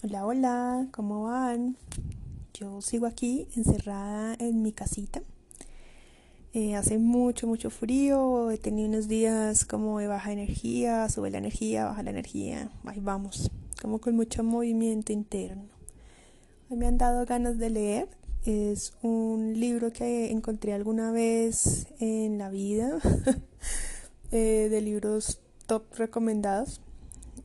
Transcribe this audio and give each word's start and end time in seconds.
Hola, 0.00 0.24
hola, 0.24 0.86
¿cómo 0.92 1.24
van? 1.24 1.76
Yo 2.54 2.80
sigo 2.80 3.06
aquí 3.06 3.48
encerrada 3.56 4.36
en 4.38 4.62
mi 4.62 4.70
casita. 4.70 5.22
Eh, 6.52 6.76
hace 6.76 6.98
mucho, 6.98 7.48
mucho 7.48 7.68
frío. 7.68 8.52
He 8.52 8.58
tenido 8.58 8.88
unos 8.88 9.08
días 9.08 9.64
como 9.64 9.98
de 9.98 10.06
baja 10.06 10.30
energía, 10.30 11.08
sube 11.08 11.30
la 11.30 11.38
energía, 11.38 11.86
baja 11.86 12.04
la 12.04 12.10
energía. 12.10 12.70
Ahí 12.84 13.00
vamos, 13.00 13.50
como 13.82 13.98
con 13.98 14.14
mucho 14.14 14.44
movimiento 14.44 15.12
interno. 15.12 15.64
Hoy 16.70 16.76
me 16.76 16.86
han 16.86 16.96
dado 16.96 17.26
ganas 17.26 17.58
de 17.58 17.70
leer. 17.70 18.08
Es 18.44 18.94
un 19.02 19.58
libro 19.58 19.92
que 19.92 20.30
encontré 20.30 20.74
alguna 20.74 21.10
vez 21.10 21.88
en 21.98 22.38
la 22.38 22.50
vida 22.50 23.00
eh, 24.30 24.68
de 24.70 24.80
libros 24.80 25.40
top 25.66 25.82
recomendados 25.96 26.82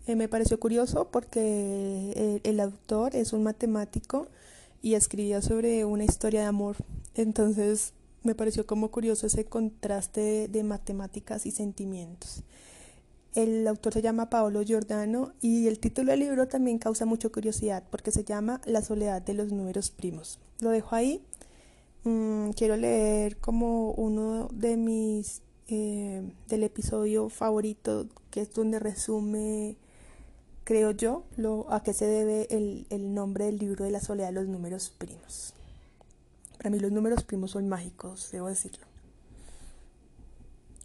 eh, 0.07 0.15
me 0.15 0.27
pareció 0.27 0.59
curioso 0.59 1.09
porque 1.11 2.11
el, 2.15 2.41
el, 2.43 2.59
autor 2.59 3.15
es 3.15 3.33
un 3.33 3.43
matemático 3.43 4.27
y 4.81 4.95
escribía 4.95 5.41
sobre 5.41 5.85
una 5.85 6.03
historia 6.03 6.41
de 6.41 6.48
amor. 6.48 6.77
Entonces 7.16 7.93
me 8.23 8.35
pareció 8.35 8.66
como 8.66 8.91
curioso 8.91 9.27
ese 9.27 9.45
contraste 9.45 10.21
de, 10.21 10.48
de 10.48 10.63
matemáticas 10.63 11.45
y 11.45 11.52
sentimientos. 11.52 12.43
El 13.35 13.67
autor 13.67 13.93
se 13.93 14.02
llama 14.02 14.29
Paolo 14.29 14.62
Giordano 14.63 15.34
y 15.41 15.67
el 15.67 15.79
título 15.79 16.12
del 16.12 16.20
libro 16.20 16.48
también 16.48 16.77
causa 16.77 17.05
mucha 17.05 17.29
curiosidad 17.29 17.84
porque 17.90 18.12
se 18.12 18.23
llama 18.23 18.62
La 18.65 18.84
soledad 18.84 19.21
de 19.21 19.34
los 19.34 19.51
números 19.51 19.90
primos. 19.90 20.40
Lo 20.59 20.70
dejo 20.70 20.95
ahí. 20.95 21.21
Mm, 22.04 22.51
quiero 22.51 22.76
leer 22.77 23.38
como 23.38 23.91
uno 23.91 24.49
de 24.54 24.77
mis 24.77 25.41
eh, 25.67 26.21
del 26.49 26.63
episodio 26.63 27.29
favorito 27.29 28.07
que 28.29 28.41
es 28.41 28.54
donde 28.54 28.79
resume 28.79 29.77
creo 30.63 30.91
yo, 30.91 31.23
lo, 31.35 31.72
a 31.72 31.84
qué 31.84 31.94
se 31.94 32.05
debe 32.05 32.48
el, 32.49 32.88
el 32.90 33.13
nombre 33.13 33.45
del 33.45 33.58
libro 33.58 33.85
de 33.85 33.91
la 33.91 33.99
soledad 33.99 34.27
de 34.27 34.34
los 34.34 34.48
números 34.48 34.90
primos. 34.98 35.54
Para 36.57 36.70
mí 36.70 36.79
los 36.79 36.91
números 36.91 37.24
primos 37.24 37.51
son 37.51 37.68
mágicos, 37.68 38.29
debo 38.32 38.48
decirlo. 38.48 38.85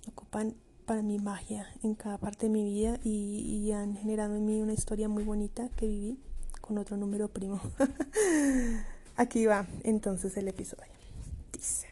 Ocupan 0.08 0.54
para 0.86 1.02
mí 1.02 1.18
magia 1.18 1.66
en 1.82 1.94
cada 1.94 2.18
parte 2.18 2.46
de 2.46 2.52
mi 2.52 2.64
vida 2.64 2.98
y, 3.04 3.60
y 3.64 3.72
han 3.72 3.94
generado 3.96 4.34
en 4.36 4.46
mí 4.46 4.60
una 4.60 4.72
historia 4.72 5.08
muy 5.08 5.22
bonita 5.22 5.68
que 5.76 5.86
viví 5.86 6.18
con 6.60 6.78
otro 6.78 6.96
número 6.96 7.28
primo. 7.28 7.60
Aquí 9.16 9.46
va 9.46 9.66
entonces 9.84 10.36
el 10.36 10.48
episodio. 10.48 10.92
Dice. 11.52 11.86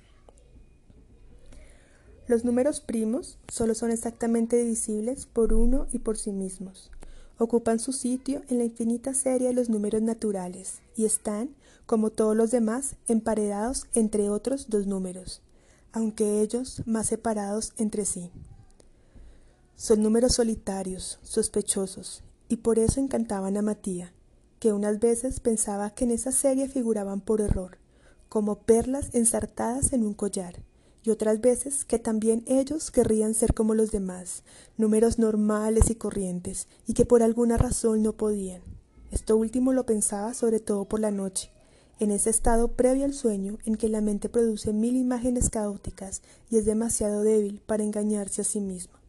Los 2.26 2.44
números 2.44 2.80
primos 2.80 3.38
solo 3.48 3.74
son 3.74 3.90
exactamente 3.92 4.56
divisibles 4.56 5.26
por 5.26 5.52
uno 5.52 5.86
y 5.92 6.00
por 6.00 6.16
sí 6.16 6.32
mismos 6.32 6.90
ocupan 7.38 7.78
su 7.78 7.92
sitio 7.92 8.42
en 8.48 8.58
la 8.58 8.64
infinita 8.64 9.14
serie 9.14 9.48
de 9.48 9.54
los 9.54 9.68
números 9.68 10.02
naturales 10.02 10.80
y 10.96 11.04
están, 11.04 11.50
como 11.86 12.10
todos 12.10 12.36
los 12.36 12.50
demás, 12.50 12.96
emparedados 13.08 13.86
entre 13.94 14.30
otros 14.30 14.68
dos 14.68 14.86
números, 14.86 15.42
aunque 15.92 16.40
ellos 16.40 16.82
más 16.86 17.06
separados 17.06 17.72
entre 17.76 18.04
sí. 18.04 18.30
Son 19.76 20.02
números 20.02 20.34
solitarios, 20.34 21.18
sospechosos, 21.22 22.22
y 22.48 22.56
por 22.56 22.78
eso 22.78 23.00
encantaban 23.00 23.56
a 23.56 23.62
Matía, 23.62 24.12
que 24.58 24.72
unas 24.72 25.00
veces 25.00 25.40
pensaba 25.40 25.90
que 25.90 26.04
en 26.04 26.12
esa 26.12 26.32
serie 26.32 26.68
figuraban 26.68 27.20
por 27.20 27.40
error, 27.40 27.78
como 28.28 28.60
perlas 28.60 29.14
ensartadas 29.14 29.92
en 29.92 30.04
un 30.04 30.14
collar, 30.14 30.62
y 31.06 31.10
otras 31.10 31.40
veces 31.40 31.84
que 31.84 32.00
también 32.00 32.42
ellos 32.46 32.90
querrían 32.90 33.34
ser 33.34 33.54
como 33.54 33.74
los 33.74 33.92
demás, 33.92 34.42
números 34.76 35.18
normales 35.18 35.88
y 35.90 35.94
corrientes, 35.94 36.66
y 36.86 36.94
que 36.94 37.06
por 37.06 37.22
alguna 37.22 37.56
razón 37.56 38.02
no 38.02 38.12
podían. 38.12 38.60
Esto 39.12 39.36
último 39.36 39.72
lo 39.72 39.86
pensaba 39.86 40.34
sobre 40.34 40.58
todo 40.58 40.84
por 40.84 40.98
la 40.98 41.12
noche, 41.12 41.52
en 42.00 42.10
ese 42.10 42.28
estado 42.28 42.68
previo 42.68 43.04
al 43.04 43.14
sueño 43.14 43.58
en 43.64 43.76
que 43.76 43.88
la 43.88 44.00
mente 44.00 44.28
produce 44.28 44.72
mil 44.72 44.96
imágenes 44.96 45.48
caóticas 45.48 46.22
y 46.50 46.58
es 46.58 46.64
demasiado 46.64 47.22
débil 47.22 47.62
para 47.64 47.84
engañarse 47.84 48.42
a 48.42 48.44
sí 48.44 48.60
misma. 48.60 49.00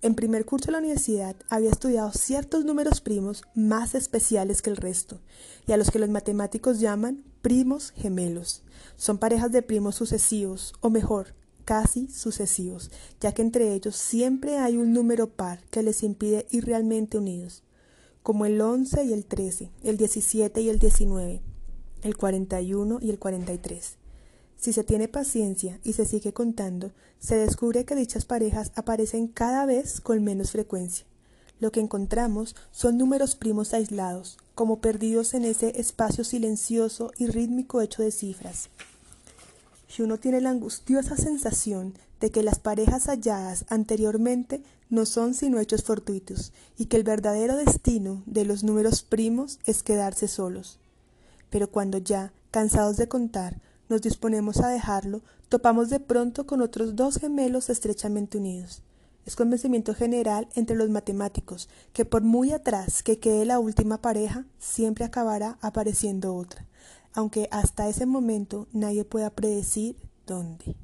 En 0.00 0.14
primer 0.14 0.44
curso 0.44 0.66
de 0.66 0.72
la 0.72 0.78
universidad 0.78 1.34
había 1.48 1.70
estudiado 1.70 2.12
ciertos 2.12 2.64
números 2.64 3.00
primos 3.00 3.42
más 3.54 3.94
especiales 3.94 4.62
que 4.62 4.70
el 4.70 4.76
resto, 4.76 5.20
y 5.66 5.72
a 5.72 5.76
los 5.76 5.90
que 5.90 5.98
los 5.98 6.08
matemáticos 6.08 6.78
llaman 6.78 7.24
primos 7.44 7.90
gemelos. 7.90 8.62
Son 8.96 9.18
parejas 9.18 9.52
de 9.52 9.60
primos 9.60 9.96
sucesivos, 9.96 10.72
o 10.80 10.88
mejor, 10.88 11.34
casi 11.66 12.08
sucesivos, 12.08 12.90
ya 13.20 13.32
que 13.32 13.42
entre 13.42 13.74
ellos 13.74 13.96
siempre 13.96 14.56
hay 14.56 14.78
un 14.78 14.94
número 14.94 15.28
par 15.28 15.62
que 15.66 15.82
les 15.82 16.02
impide 16.02 16.46
ir 16.50 16.64
realmente 16.64 17.18
unidos, 17.18 17.62
como 18.22 18.46
el 18.46 18.58
11 18.58 19.04
y 19.04 19.12
el 19.12 19.26
13, 19.26 19.70
el 19.82 19.98
17 19.98 20.62
y 20.62 20.70
el 20.70 20.78
19, 20.78 21.42
el 22.00 22.16
41 22.16 22.98
y 23.02 23.10
el 23.10 23.18
43. 23.18 23.98
Si 24.56 24.72
se 24.72 24.82
tiene 24.82 25.06
paciencia 25.06 25.78
y 25.84 25.92
se 25.92 26.06
sigue 26.06 26.32
contando, 26.32 26.92
se 27.18 27.36
descubre 27.36 27.84
que 27.84 27.94
dichas 27.94 28.24
parejas 28.24 28.72
aparecen 28.74 29.28
cada 29.28 29.66
vez 29.66 30.00
con 30.00 30.24
menos 30.24 30.52
frecuencia. 30.52 31.04
Lo 31.60 31.72
que 31.72 31.80
encontramos 31.80 32.56
son 32.70 32.96
números 32.96 33.36
primos 33.36 33.74
aislados, 33.74 34.38
como 34.54 34.80
perdidos 34.80 35.34
en 35.34 35.44
ese 35.44 35.80
espacio 35.80 36.24
silencioso 36.24 37.12
y 37.18 37.26
rítmico 37.26 37.80
hecho 37.80 38.02
de 38.02 38.10
cifras. 38.10 38.68
Si 39.88 40.02
uno 40.02 40.18
tiene 40.18 40.40
la 40.40 40.50
angustiosa 40.50 41.16
sensación 41.16 41.94
de 42.20 42.30
que 42.30 42.42
las 42.42 42.58
parejas 42.58 43.06
halladas 43.06 43.64
anteriormente 43.68 44.62
no 44.90 45.06
son 45.06 45.34
sino 45.34 45.58
hechos 45.58 45.82
fortuitos 45.82 46.52
y 46.76 46.86
que 46.86 46.96
el 46.96 47.04
verdadero 47.04 47.56
destino 47.56 48.22
de 48.26 48.44
los 48.44 48.64
números 48.64 49.02
primos 49.02 49.58
es 49.66 49.82
quedarse 49.82 50.28
solos. 50.28 50.78
Pero 51.50 51.70
cuando 51.70 51.98
ya, 51.98 52.32
cansados 52.50 52.96
de 52.96 53.08
contar, 53.08 53.60
nos 53.88 54.02
disponemos 54.02 54.60
a 54.60 54.68
dejarlo, 54.68 55.22
topamos 55.48 55.90
de 55.90 56.00
pronto 56.00 56.46
con 56.46 56.62
otros 56.62 56.96
dos 56.96 57.18
gemelos 57.18 57.70
estrechamente 57.70 58.38
unidos. 58.38 58.82
Es 59.26 59.36
convencimiento 59.36 59.94
general 59.94 60.48
entre 60.54 60.76
los 60.76 60.90
matemáticos 60.90 61.68
que 61.92 62.04
por 62.04 62.22
muy 62.22 62.52
atrás 62.52 63.02
que 63.02 63.18
quede 63.18 63.44
la 63.44 63.58
última 63.58 64.02
pareja, 64.02 64.44
siempre 64.58 65.04
acabará 65.04 65.58
apareciendo 65.62 66.34
otra, 66.34 66.66
aunque 67.14 67.48
hasta 67.50 67.88
ese 67.88 68.06
momento 68.06 68.68
nadie 68.72 69.04
pueda 69.04 69.30
predecir 69.30 69.96
dónde. 70.26 70.76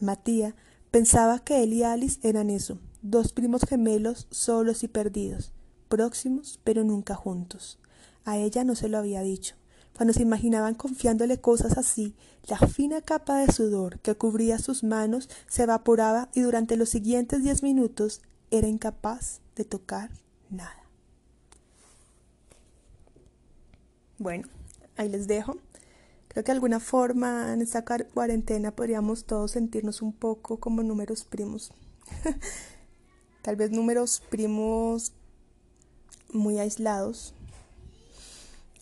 Matía 0.00 0.54
pensaba 0.90 1.40
que 1.40 1.62
él 1.62 1.74
y 1.74 1.82
Alice 1.82 2.18
eran 2.26 2.48
eso, 2.48 2.78
dos 3.02 3.32
primos 3.32 3.62
gemelos 3.68 4.26
solos 4.30 4.82
y 4.82 4.88
perdidos, 4.88 5.52
próximos 5.88 6.60
pero 6.64 6.84
nunca 6.84 7.14
juntos. 7.14 7.78
A 8.24 8.38
ella 8.38 8.64
no 8.64 8.74
se 8.74 8.88
lo 8.88 8.98
había 8.98 9.20
dicho. 9.20 9.59
Cuando 9.96 10.14
se 10.14 10.22
imaginaban 10.22 10.74
confiándole 10.74 11.40
cosas 11.40 11.76
así, 11.76 12.14
la 12.48 12.58
fina 12.58 13.02
capa 13.02 13.38
de 13.38 13.52
sudor 13.52 14.00
que 14.00 14.14
cubría 14.14 14.58
sus 14.58 14.82
manos 14.82 15.28
se 15.46 15.64
evaporaba 15.64 16.30
y 16.34 16.40
durante 16.40 16.76
los 16.76 16.88
siguientes 16.88 17.42
diez 17.42 17.62
minutos 17.62 18.22
era 18.50 18.66
incapaz 18.66 19.40
de 19.56 19.64
tocar 19.64 20.10
nada. 20.48 20.84
Bueno, 24.18 24.48
ahí 24.96 25.08
les 25.08 25.26
dejo. 25.26 25.56
Creo 26.28 26.44
que 26.44 26.52
de 26.52 26.56
alguna 26.56 26.78
forma 26.78 27.52
en 27.52 27.60
esta 27.60 27.84
cuarentena 27.84 28.70
podríamos 28.70 29.24
todos 29.24 29.52
sentirnos 29.52 30.02
un 30.02 30.12
poco 30.12 30.60
como 30.60 30.82
números 30.82 31.24
primos. 31.24 31.72
Tal 33.42 33.56
vez 33.56 33.70
números 33.70 34.22
primos 34.28 35.12
muy 36.32 36.58
aislados, 36.58 37.34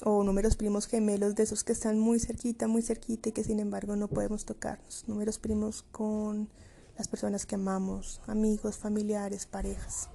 o 0.04 0.22
números 0.22 0.56
primos 0.56 0.86
gemelos 0.86 1.34
de 1.34 1.42
esos 1.42 1.64
que 1.64 1.72
están 1.72 1.98
muy 1.98 2.20
cerquita, 2.20 2.68
muy 2.68 2.82
cerquita 2.82 3.28
y 3.28 3.32
que 3.32 3.44
sin 3.44 3.60
embargo 3.60 3.96
no 3.96 4.08
podemos 4.08 4.44
tocarnos. 4.44 5.04
Números 5.06 5.38
primos 5.38 5.82
con 5.90 6.48
las 6.96 7.08
personas 7.08 7.46
que 7.46 7.56
amamos, 7.56 8.20
amigos, 8.26 8.76
familiares, 8.76 9.46
parejas. 9.46 10.08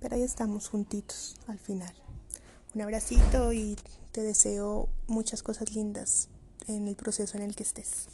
Pero 0.00 0.16
ahí 0.16 0.22
estamos 0.22 0.68
juntitos 0.68 1.36
al 1.46 1.58
final. 1.58 1.94
Un 2.74 2.82
abracito 2.82 3.52
y 3.52 3.76
te 4.12 4.22
deseo 4.22 4.88
muchas 5.06 5.42
cosas 5.42 5.74
lindas 5.74 6.28
en 6.66 6.88
el 6.88 6.96
proceso 6.96 7.36
en 7.36 7.42
el 7.42 7.56
que 7.56 7.64
estés. 7.64 8.06